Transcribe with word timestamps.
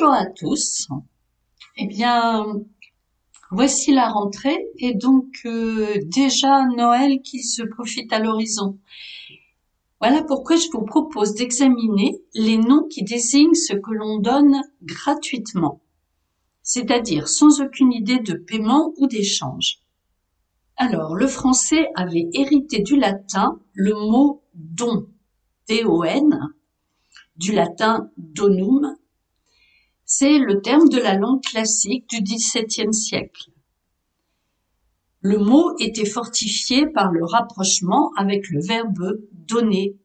Bonjour 0.00 0.14
à 0.14 0.24
tous. 0.24 0.88
Eh 1.76 1.86
bien, 1.86 2.46
voici 3.50 3.92
la 3.92 4.08
rentrée 4.08 4.66
et 4.78 4.94
donc 4.94 5.26
euh, 5.44 5.98
déjà 6.06 6.64
Noël 6.74 7.20
qui 7.20 7.42
se 7.42 7.62
profite 7.62 8.10
à 8.10 8.18
l'horizon. 8.18 8.78
Voilà 10.00 10.22
pourquoi 10.22 10.56
je 10.56 10.68
vous 10.72 10.86
propose 10.86 11.34
d'examiner 11.34 12.18
les 12.32 12.56
noms 12.56 12.84
qui 12.88 13.02
désignent 13.02 13.52
ce 13.52 13.74
que 13.74 13.90
l'on 13.90 14.20
donne 14.20 14.62
gratuitement, 14.82 15.82
c'est-à-dire 16.62 17.28
sans 17.28 17.60
aucune 17.60 17.92
idée 17.92 18.20
de 18.20 18.32
paiement 18.32 18.94
ou 18.96 19.06
d'échange. 19.06 19.80
Alors, 20.76 21.14
le 21.14 21.26
français 21.26 21.90
avait 21.94 22.30
hérité 22.32 22.80
du 22.80 22.96
latin 22.96 23.60
le 23.74 23.92
mot 23.92 24.40
don, 24.54 25.08
D-O-N, 25.68 26.54
du 27.36 27.52
latin 27.52 28.08
donum, 28.16 28.96
c'est 30.12 30.38
le 30.38 30.60
terme 30.60 30.88
de 30.88 30.98
la 30.98 31.14
langue 31.14 31.40
classique 31.40 32.10
du 32.10 32.20
XVIIe 32.20 32.92
siècle. 32.92 33.52
Le 35.20 35.38
mot 35.38 35.70
était 35.78 36.04
fortifié 36.04 36.88
par 36.88 37.12
le 37.12 37.24
rapprochement 37.24 38.10
avec 38.16 38.50
le 38.50 38.60
verbe 38.60 39.20
donner. 39.32 39.96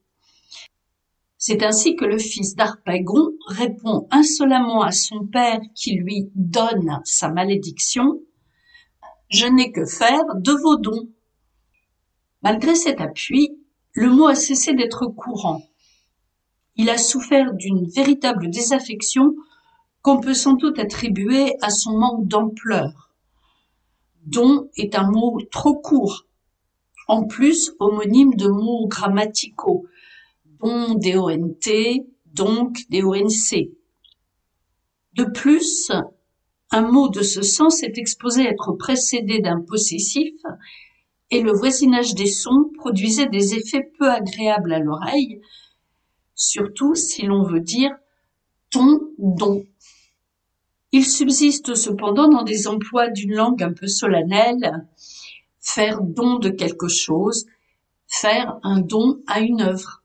C'est 1.40 1.64
ainsi 1.64 1.96
que 1.96 2.06
le 2.06 2.20
fils 2.20 2.54
d'Arpagon 2.54 3.32
répond 3.48 4.08
insolemment 4.12 4.84
à 4.84 4.92
son 4.92 5.26
père 5.26 5.60
qui 5.74 5.96
lui 5.96 6.30
donne 6.36 7.02
sa 7.04 7.30
malédiction. 7.30 8.22
Je 9.30 9.48
n'ai 9.48 9.72
que 9.72 9.86
faire 9.86 10.24
de 10.36 10.52
vos 10.52 10.78
dons. 10.78 11.10
Malgré 12.44 12.76
cet 12.76 13.02
appui, 13.02 13.58
le 13.94 14.12
mot 14.12 14.28
a 14.28 14.36
cessé 14.36 14.76
d'être 14.76 15.08
courant. 15.08 15.64
Il 16.76 16.92
a 16.92 17.00
souffert 17.00 17.56
d'une 17.56 17.88
véritable 17.88 18.52
désaffection 18.52 19.34
qu'on 20.06 20.20
peut 20.20 20.36
sans 20.36 20.54
doute 20.54 20.78
attribuer 20.78 21.56
à 21.64 21.72
son 21.72 21.98
manque 21.98 22.28
d'ampleur. 22.28 23.10
Don 24.28 24.70
est 24.78 24.94
un 24.94 25.10
mot 25.10 25.40
trop 25.50 25.74
court, 25.74 26.28
en 27.08 27.24
plus 27.24 27.72
homonyme 27.80 28.36
de 28.36 28.48
mots 28.48 28.88
grammaticaux, 28.88 29.88
don 30.60 30.94
D-O-N-T, 30.94 32.06
donc 32.28 32.88
D-O-N-C. 32.92 33.72
De 35.14 35.24
plus, 35.24 35.92
un 36.70 36.82
mot 36.84 37.10
de 37.10 37.24
ce 37.24 37.42
sens 37.42 37.82
est 37.82 37.98
exposé 37.98 38.46
à 38.46 38.52
être 38.52 38.74
précédé 38.74 39.40
d'un 39.40 39.62
possessif 39.62 40.36
et 41.32 41.42
le 41.42 41.52
voisinage 41.52 42.14
des 42.14 42.28
sons 42.28 42.70
produisait 42.78 43.30
des 43.30 43.56
effets 43.56 43.90
peu 43.98 44.08
agréables 44.08 44.74
à 44.74 44.78
l'oreille, 44.78 45.42
surtout 46.36 46.94
si 46.94 47.24
l'on 47.24 47.42
veut 47.42 47.60
dire 47.60 47.90
ton 48.70 49.00
don. 49.18 49.66
Il 50.98 51.06
subsiste 51.06 51.76
cependant 51.76 52.30
dans 52.30 52.44
des 52.44 52.70
emplois 52.70 53.10
d'une 53.10 53.36
langue 53.36 53.62
un 53.62 53.74
peu 53.74 53.86
solennelle, 53.86 54.88
faire 55.60 56.00
don 56.02 56.40
de 56.40 56.48
quelque 56.48 56.88
chose, 56.88 57.48
faire 58.08 58.58
un 58.64 58.80
don 58.80 59.22
à 59.28 59.42
une 59.42 59.60
œuvre. 59.60 60.04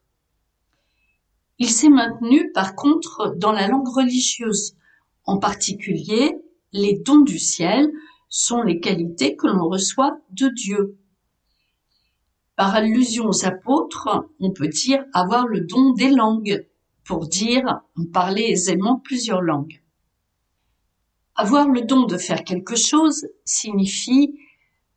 Il 1.60 1.70
s'est 1.70 1.90
maintenu 1.90 2.50
par 2.50 2.74
contre 2.74 3.36
dans 3.36 3.52
la 3.52 3.68
langue 3.68 3.86
religieuse. 3.86 4.74
En 5.26 5.38
particulier, 5.38 6.36
les 6.72 6.98
dons 6.98 7.20
du 7.20 7.38
ciel 7.38 7.88
sont 8.28 8.62
les 8.62 8.80
qualités 8.80 9.36
que 9.36 9.46
l'on 9.46 9.68
reçoit 9.68 10.18
de 10.32 10.48
Dieu. 10.48 10.98
Par 12.56 12.74
allusion 12.74 13.26
aux 13.26 13.46
apôtres, 13.46 14.08
on 14.40 14.50
peut 14.50 14.66
dire 14.66 15.04
avoir 15.12 15.46
le 15.46 15.60
don 15.60 15.92
des 15.92 16.10
langues, 16.10 16.66
pour 17.04 17.28
dire 17.28 17.80
parler 18.12 18.42
aisément 18.42 18.98
plusieurs 18.98 19.40
langues. 19.40 19.79
Avoir 21.42 21.68
le 21.70 21.80
don 21.80 22.04
de 22.04 22.18
faire 22.18 22.44
quelque 22.44 22.76
chose 22.76 23.26
signifie 23.46 24.38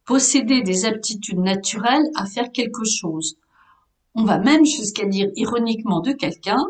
posséder 0.04 0.62
des 0.62 0.84
aptitudes 0.84 1.40
naturelles 1.40 2.04
à 2.16 2.26
faire 2.26 2.52
quelque 2.52 2.84
chose. 2.84 3.38
On 4.14 4.26
va 4.26 4.40
même 4.40 4.66
jusqu'à 4.66 5.06
dire 5.06 5.30
ironiquement 5.38 6.02
de 6.02 6.12
quelqu'un, 6.12 6.62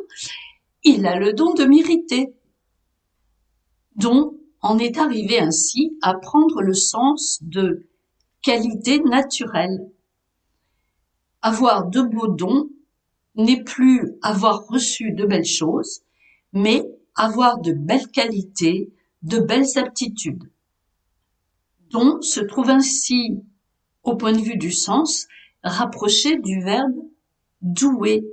il 0.83 1.07
a 1.07 1.17
le 1.17 1.33
don 1.33 1.55
de 1.55 1.63
mériter. 1.63 2.35
Don 3.95 4.37
en 4.61 4.77
est 4.77 4.99
arrivé 4.99 5.39
ainsi 5.39 5.97
à 6.03 6.13
prendre 6.13 6.61
le 6.61 6.75
sens 6.75 7.39
de 7.41 7.87
qualité 8.43 8.99
naturelle. 8.99 9.89
Avoir 11.41 11.87
de 11.87 12.01
beaux 12.03 12.27
dons 12.27 12.69
n'est 13.33 13.63
plus 13.63 14.13
avoir 14.21 14.67
reçu 14.67 15.13
de 15.13 15.25
belles 15.25 15.45
choses, 15.45 16.03
mais 16.51 16.83
avoir 17.15 17.57
de 17.57 17.73
belles 17.73 18.09
qualités, 18.09 18.93
de 19.23 19.39
belles 19.39 19.77
aptitudes. 19.77 20.51
Don 21.89 22.21
se 22.21 22.41
trouve 22.41 22.69
ainsi, 22.69 23.41
au 24.03 24.15
point 24.15 24.33
de 24.33 24.41
vue 24.41 24.57
du 24.57 24.71
sens, 24.71 25.27
rapproché 25.63 26.39
du 26.39 26.61
verbe 26.61 26.95
douer. 27.61 28.25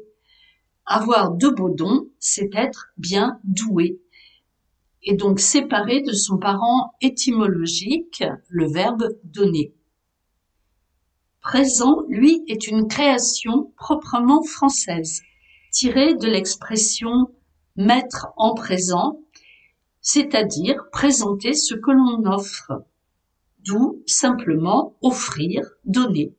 Avoir 0.85 1.33
de 1.33 1.49
beaux 1.49 1.71
dons, 1.71 2.09
c'est 2.19 2.51
être 2.55 2.89
bien 2.97 3.39
doué. 3.45 4.01
Et 5.03 5.15
donc 5.15 5.39
séparé 5.39 6.03
de 6.03 6.13
son 6.13 6.39
parent 6.39 6.93
étymologique, 7.01 8.25
le 8.49 8.71
verbe 8.71 9.17
donner. 9.23 9.73
Présent, 11.41 12.03
lui, 12.09 12.43
est 12.49 12.67
une 12.67 12.89
création 12.89 13.73
proprement 13.77 14.43
française, 14.43 15.23
tirée 15.71 16.15
de 16.15 16.27
l'expression 16.27 17.31
mettre 17.77 18.29
en 18.37 18.55
présent 18.55 19.20
c'est-à-dire 20.01 20.89
présenter 20.91 21.55
ce 21.55 21.75
que 21.75 21.91
l'on 21.91 22.25
offre, 22.31 22.73
d'où 23.65 24.03
simplement 24.07 24.97
offrir, 25.03 25.63
donner. 25.85 26.35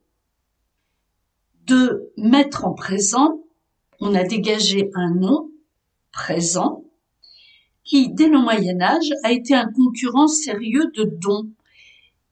De 1.67 2.11
mettre 2.17 2.65
en 2.65 2.73
présent, 2.73 3.43
on 3.99 4.15
a 4.15 4.23
dégagé 4.23 4.89
un 4.95 5.13
nom, 5.13 5.51
présent, 6.11 6.83
qui, 7.83 8.09
dès 8.09 8.27
le 8.27 8.39
Moyen 8.39 8.81
Âge, 8.81 9.11
a 9.23 9.31
été 9.31 9.53
un 9.53 9.71
concurrent 9.71 10.27
sérieux 10.27 10.91
de 10.95 11.03
don 11.03 11.49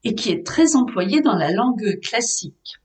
et 0.03 0.15
qui 0.15 0.29
est 0.29 0.45
très 0.45 0.75
employé 0.75 1.21
dans 1.21 1.35
la 1.35 1.51
langue 1.51 1.99
classique. 2.01 2.77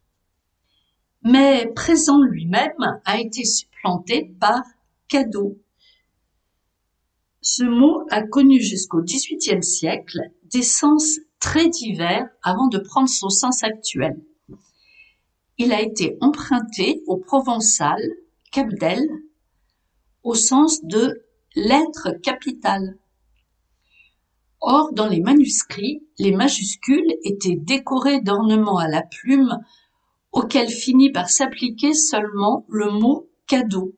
Mais 1.22 1.72
présent 1.74 2.20
lui-même 2.22 3.00
a 3.04 3.18
été 3.18 3.44
supplanté 3.44 4.34
par 4.38 4.62
cadeau 5.08 5.58
ce 7.44 7.62
mot 7.62 8.06
a 8.10 8.22
connu 8.22 8.60
jusqu'au 8.60 9.02
XVIIIe 9.02 9.62
siècle 9.62 10.18
des 10.44 10.62
sens 10.62 11.20
très 11.38 11.68
divers 11.68 12.26
avant 12.42 12.68
de 12.68 12.78
prendre 12.78 13.08
son 13.08 13.28
sens 13.28 13.62
actuel. 13.62 14.18
Il 15.58 15.70
a 15.72 15.82
été 15.82 16.16
emprunté 16.22 17.02
au 17.06 17.18
provençal 17.18 18.00
cabdel 18.50 19.06
au 20.22 20.34
sens 20.34 20.82
de 20.84 21.22
lettre 21.54 22.12
capitale. 22.22 22.98
Or, 24.62 24.94
dans 24.94 25.06
les 25.06 25.20
manuscrits, 25.20 26.02
les 26.18 26.32
majuscules 26.32 27.14
étaient 27.24 27.58
décorées 27.58 28.22
d'ornements 28.22 28.78
à 28.78 28.88
la 28.88 29.02
plume 29.02 29.58
auxquels 30.32 30.70
finit 30.70 31.12
par 31.12 31.28
s'appliquer 31.28 31.92
seulement 31.92 32.64
le 32.70 32.90
mot 32.90 33.28
cadeau. 33.46 33.94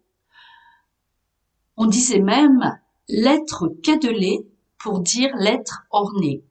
On 1.76 1.86
disait 1.86 2.20
même 2.20 2.76
lettre 3.08 3.68
cadelée 3.82 4.46
pour 4.78 5.00
dire 5.00 5.34
lettre 5.36 5.86
ornée. 5.90 6.42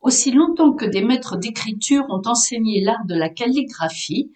Aussi 0.00 0.30
longtemps 0.30 0.72
que 0.72 0.86
des 0.86 1.02
maîtres 1.02 1.36
d'écriture 1.36 2.06
ont 2.08 2.22
enseigné 2.26 2.80
l'art 2.80 3.04
de 3.04 3.14
la 3.14 3.28
calligraphie, 3.28 4.30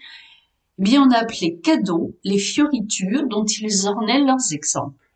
eh 0.78 0.82
bien 0.82 1.02
on 1.02 1.10
a 1.10 1.18
appelé 1.18 1.60
cadeaux 1.60 2.16
les 2.24 2.38
fioritures 2.38 3.28
dont 3.28 3.44
ils 3.44 3.86
ornaient 3.86 4.24
leurs 4.24 4.52
exemples. 4.52 5.08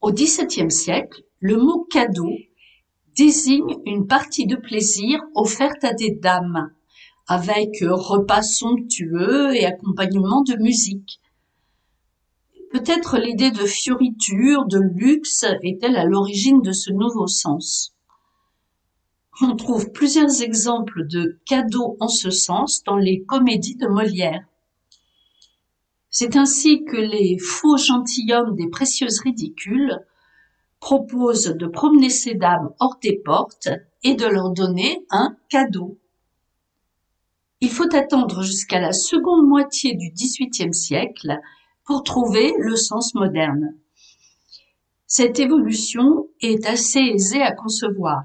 Au 0.00 0.12
XVIIe 0.12 0.70
siècle, 0.70 1.22
le 1.38 1.56
mot 1.56 1.86
cadeau 1.90 2.32
désigne 3.14 3.76
une 3.86 4.06
partie 4.06 4.46
de 4.46 4.56
plaisir 4.56 5.20
offerte 5.34 5.84
à 5.84 5.94
des 5.94 6.10
dames, 6.10 6.72
avec 7.28 7.78
repas 7.82 8.42
somptueux 8.42 9.54
et 9.54 9.64
accompagnement 9.64 10.42
de 10.42 10.56
musique, 10.56 11.20
Peut-être 12.78 13.16
l'idée 13.16 13.52
de 13.52 13.64
fioriture, 13.64 14.66
de 14.66 14.78
luxe 14.78 15.46
est-elle 15.62 15.96
à 15.96 16.04
l'origine 16.04 16.60
de 16.60 16.72
ce 16.72 16.92
nouveau 16.92 17.26
sens? 17.26 17.94
On 19.40 19.56
trouve 19.56 19.92
plusieurs 19.92 20.42
exemples 20.42 21.06
de 21.06 21.40
cadeaux 21.46 21.96
en 22.00 22.08
ce 22.08 22.28
sens 22.28 22.82
dans 22.84 22.98
les 22.98 23.22
comédies 23.22 23.76
de 23.76 23.86
Molière. 23.86 24.44
C'est 26.10 26.36
ainsi 26.36 26.84
que 26.84 26.98
les 26.98 27.38
faux 27.38 27.78
gentilshommes 27.78 28.54
des 28.56 28.68
précieuses 28.68 29.20
ridicules 29.20 29.98
proposent 30.78 31.54
de 31.56 31.66
promener 31.66 32.10
ces 32.10 32.34
dames 32.34 32.74
hors 32.78 32.98
des 33.02 33.16
portes 33.24 33.70
et 34.02 34.16
de 34.16 34.26
leur 34.26 34.50
donner 34.50 35.06
un 35.08 35.34
cadeau. 35.48 35.98
Il 37.62 37.70
faut 37.70 37.96
attendre 37.96 38.42
jusqu'à 38.42 38.80
la 38.80 38.92
seconde 38.92 39.48
moitié 39.48 39.94
du 39.94 40.10
XVIIIe 40.10 40.74
siècle 40.74 41.40
pour 41.86 42.02
trouver 42.02 42.52
le 42.58 42.76
sens 42.76 43.14
moderne. 43.14 43.74
Cette 45.06 45.38
évolution 45.38 46.28
est 46.40 46.66
assez 46.66 46.98
aisée 46.98 47.42
à 47.42 47.52
concevoir. 47.52 48.24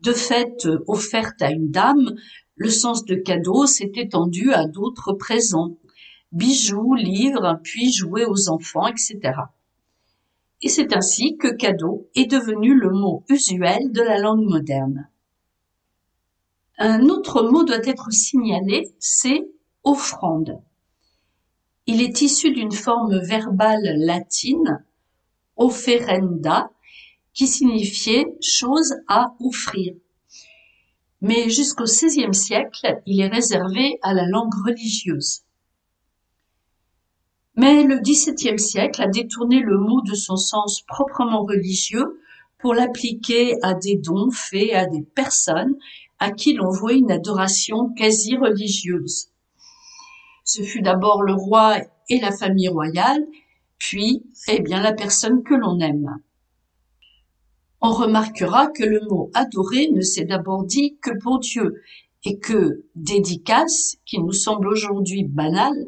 De 0.00 0.12
fait, 0.12 0.68
offerte 0.88 1.40
à 1.40 1.52
une 1.52 1.70
dame, 1.70 2.16
le 2.56 2.70
sens 2.70 3.04
de 3.04 3.14
cadeau 3.14 3.66
s'est 3.66 3.92
étendu 3.94 4.52
à 4.52 4.66
d'autres 4.66 5.12
présents, 5.12 5.76
bijoux, 6.32 6.94
livres, 6.94 7.60
puis 7.62 7.92
jouets 7.92 8.26
aux 8.26 8.48
enfants, 8.50 8.88
etc. 8.88 9.20
Et 10.60 10.68
c'est 10.68 10.94
ainsi 10.96 11.36
que 11.36 11.48
cadeau 11.54 12.08
est 12.16 12.30
devenu 12.30 12.74
le 12.74 12.90
mot 12.90 13.24
usuel 13.28 13.92
de 13.92 14.02
la 14.02 14.18
langue 14.18 14.44
moderne. 14.44 15.08
Un 16.78 17.08
autre 17.08 17.42
mot 17.42 17.62
doit 17.62 17.84
être 17.84 18.10
signalé, 18.10 18.92
c'est 18.98 19.48
offrande. 19.84 20.60
Il 21.86 22.00
est 22.00 22.20
issu 22.22 22.52
d'une 22.52 22.72
forme 22.72 23.18
verbale 23.18 23.96
latine, 23.96 24.84
offerenda, 25.56 26.70
qui 27.34 27.46
signifiait 27.46 28.26
chose 28.40 28.94
à 29.08 29.34
offrir. 29.40 29.94
Mais 31.20 31.50
jusqu'au 31.50 31.84
XVIe 31.84 32.34
siècle, 32.34 33.00
il 33.06 33.20
est 33.20 33.28
réservé 33.28 33.98
à 34.02 34.12
la 34.12 34.26
langue 34.26 34.54
religieuse. 34.64 35.42
Mais 37.56 37.82
le 37.82 37.98
XVIIe 38.00 38.58
siècle 38.58 39.02
a 39.02 39.08
détourné 39.08 39.60
le 39.60 39.78
mot 39.78 40.00
de 40.02 40.14
son 40.14 40.36
sens 40.36 40.82
proprement 40.82 41.42
religieux 41.42 42.20
pour 42.58 42.74
l'appliquer 42.74 43.54
à 43.62 43.74
des 43.74 43.96
dons 43.96 44.30
faits 44.30 44.72
à 44.72 44.86
des 44.86 45.02
personnes 45.02 45.76
à 46.18 46.30
qui 46.30 46.54
l'on 46.54 46.70
vouait 46.70 46.98
une 46.98 47.10
adoration 47.10 47.92
quasi 47.96 48.36
religieuse. 48.36 49.31
Ce 50.44 50.62
fut 50.62 50.82
d'abord 50.82 51.22
le 51.22 51.34
roi 51.34 51.78
et 52.08 52.20
la 52.20 52.32
famille 52.32 52.68
royale, 52.68 53.26
puis, 53.78 54.22
eh 54.48 54.60
bien, 54.60 54.80
la 54.80 54.92
personne 54.92 55.42
que 55.42 55.54
l'on 55.54 55.78
aime. 55.80 56.18
On 57.80 57.92
remarquera 57.92 58.68
que 58.68 58.84
le 58.84 59.00
mot 59.10 59.30
adorer 59.34 59.88
ne 59.88 60.02
s'est 60.02 60.24
d'abord 60.24 60.64
dit 60.64 60.98
que 61.02 61.10
pour 61.18 61.40
Dieu 61.40 61.82
et 62.24 62.38
que 62.38 62.84
dédicace, 62.94 63.96
qui 64.06 64.20
nous 64.20 64.32
semble 64.32 64.68
aujourd'hui 64.68 65.24
banale, 65.24 65.86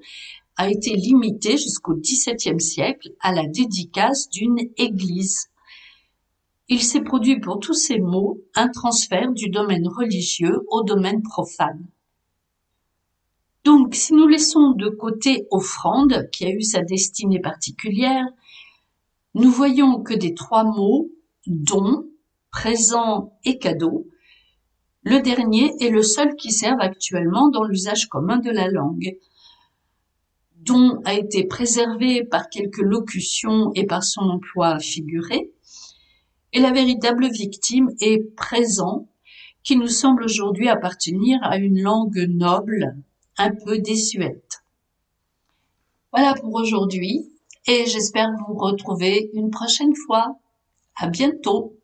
a 0.57 0.71
été 0.71 0.95
limité 0.95 1.57
jusqu'au 1.57 1.95
XVIIe 1.95 2.61
siècle 2.61 3.11
à 3.21 3.33
la 3.33 3.47
dédicace 3.47 4.29
d'une 4.29 4.59
église. 4.77 5.51
Il 6.69 6.83
s'est 6.83 7.03
produit 7.03 7.41
pour 7.41 7.61
tous 7.61 7.75
ces 7.75 7.99
mots 7.99 8.41
un 8.55 8.69
transfert 8.69 9.33
du 9.33 9.49
domaine 9.49 9.87
religieux 9.87 10.65
au 10.69 10.83
domaine 10.83 11.23
profane. 11.23 11.87
Donc, 13.65 13.95
si 13.95 14.13
nous 14.13 14.27
laissons 14.27 14.73
de 14.73 14.89
côté 14.89 15.47
offrande, 15.51 16.29
qui 16.33 16.45
a 16.45 16.51
eu 16.51 16.63
sa 16.63 16.83
destinée 16.83 17.41
particulière, 17.41 18.27
nous 19.35 19.51
voyons 19.51 20.03
que 20.03 20.15
des 20.15 20.35
trois 20.35 20.65
mots, 20.65 21.11
don, 21.47 22.07
présent 22.51 23.39
et 23.45 23.59
cadeau, 23.59 24.07
le 25.03 25.21
dernier 25.21 25.73
est 25.81 25.91
le 25.91 26.03
seul 26.03 26.35
qui 26.37 26.51
serve 26.51 26.81
actuellement 26.81 27.49
dans 27.49 27.65
l'usage 27.65 28.07
commun 28.07 28.39
de 28.39 28.51
la 28.51 28.69
langue. 28.69 29.17
Don 30.57 31.01
a 31.05 31.15
été 31.15 31.45
préservé 31.45 32.25
par 32.25 32.49
quelques 32.49 32.79
locutions 32.79 33.71
et 33.75 33.87
par 33.87 34.03
son 34.03 34.23
emploi 34.23 34.79
figuré, 34.79 35.51
et 36.53 36.61
la 36.61 36.71
véritable 36.71 37.29
victime 37.29 37.91
est 38.01 38.35
présent, 38.35 39.09
qui 39.63 39.77
nous 39.77 39.89
semble 39.89 40.25
aujourd'hui 40.25 40.69
appartenir 40.69 41.39
à 41.43 41.57
une 41.59 41.83
langue 41.83 42.27
noble, 42.29 42.97
un 43.39 43.51
peu 43.51 43.79
désuète. 43.79 44.63
Voilà 46.13 46.35
pour 46.35 46.55
aujourd'hui, 46.55 47.31
et 47.67 47.87
j'espère 47.87 48.31
vous 48.47 48.55
retrouver 48.55 49.31
une 49.35 49.51
prochaine 49.51 49.95
fois. 50.07 50.39
À 50.97 51.09
bientôt! 51.09 51.77